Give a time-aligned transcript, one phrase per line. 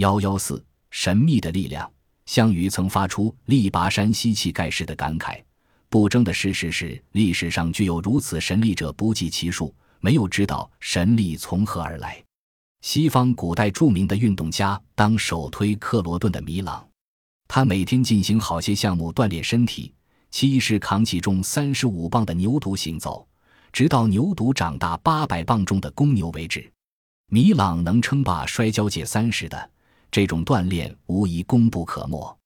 [0.00, 1.88] 幺幺四，神秘的力量。
[2.24, 5.38] 项羽曾发出“力拔山兮气盖世”的感慨。
[5.90, 12.16] 不争的事实是，历史上具有如此神力者不计其数，没有知道神力从何而来。
[12.80, 16.82] 西方古代著名的运动家，当首推克罗顿的米朗。
[17.46, 19.92] 他每天进行好些项目锻炼身体，
[20.30, 23.28] 其一是扛起重三十五磅的牛犊行走，
[23.70, 26.72] 直到牛犊长大八百磅重的公牛为止。
[27.26, 29.70] 米朗能称霸摔跤界三十的
[30.10, 32.38] 这种锻炼，无疑功不可没。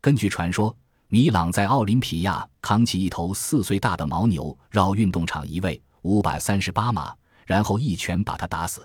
[0.00, 0.76] 根据传说。
[1.08, 7.14] 米朗在奥林匹亚扛起一头四岁大的牦牛，绕运动场一位五百三十八码，
[7.46, 8.84] 然后一拳把他打死。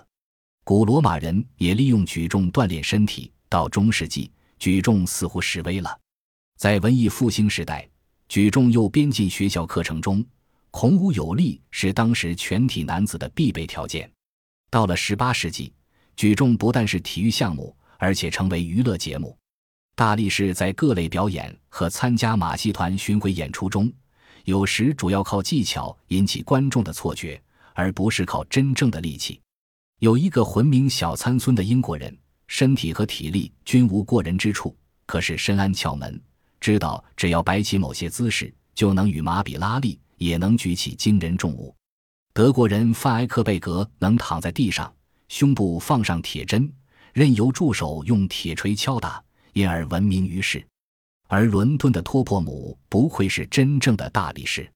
[0.62, 3.32] 古罗马人也利用举重锻炼身体。
[3.48, 5.98] 到中世纪，举重似乎式微了。
[6.56, 7.88] 在文艺复兴时代，
[8.28, 10.24] 举重又编进学校课程中，
[10.70, 14.08] 孔武有力是当时全体男子的必备条件。
[14.70, 15.72] 到了十八世纪，
[16.14, 19.36] 举重不但是体育项目，而且成为娱乐节目。
[19.94, 23.92] 大力士在各类表演和参加马戏团巡回演出中，
[24.44, 27.40] 有时主要靠技巧引起观众的错觉，
[27.74, 29.38] 而不是靠真正的力气。
[29.98, 32.16] 有一个浑名小参孙的英国人，
[32.48, 36.18] 身体和体力均无过人之处，可是深谙窍门，
[36.58, 41.76] 知道只要摆起某些姿势，就能与马比拉力，也能举起惊人重物。
[42.32, 44.90] 德国人范埃克贝格能躺在地上，
[45.28, 46.72] 胸部放上铁针，
[47.12, 49.22] 任由助手用铁锤敲打。
[49.52, 50.64] 因而闻名于世，
[51.26, 54.70] 而伦敦的托珀姆不愧是真正的大力士，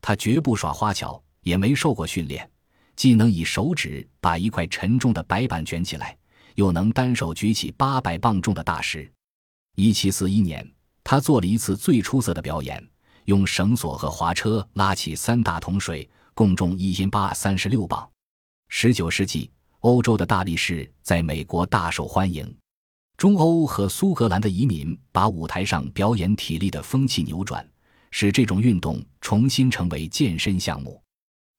[0.00, 2.48] 他绝不耍花巧，也没受过训练，
[2.94, 6.16] 既能以手指把一块沉重的白板卷起来，
[6.54, 9.10] 又能单手举起八百磅重的大石。
[9.74, 10.64] 一七四一年，
[11.02, 12.80] 他做了一次最出色的表演，
[13.24, 18.08] 用绳索和滑车拉起三大桶水，共重一斤八三十六磅。
[18.68, 19.50] 十九世纪，
[19.82, 22.56] 欧洲的大力士在美国大受欢迎。
[23.16, 27.68] 中欧和苏格兰的移民把舞台上表演体力的风气扭转，
[28.12, 31.02] 使这种运动重新成为健身项目。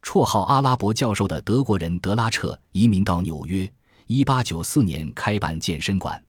[0.01, 3.69] 绰号“阿拉伯教授”的德国人德拉彻移民到纽约
[4.07, 6.21] ，1894年开办健身馆。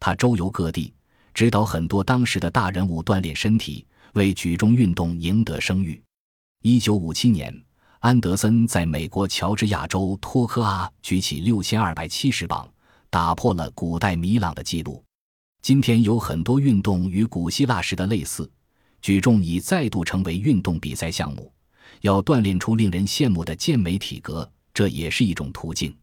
[0.00, 0.92] 他周游各地，
[1.34, 6.02] 指导很多当时的大人物锻炼身体，为举重运动赢得声誉。
[6.62, 7.64] 1957年，
[8.00, 12.68] 安德森在美国乔治亚州托科阿举起六千二百七十磅。
[13.10, 15.02] 打破了古代米朗的记录。
[15.62, 18.50] 今天有很多运动与古希腊时的类似，
[19.00, 21.50] 举重已再度成为运动比赛项目。
[22.02, 25.96] 要锻炼出令人羡慕的健美体格，这也是一种途径。